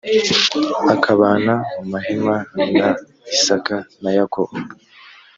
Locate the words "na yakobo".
4.01-4.53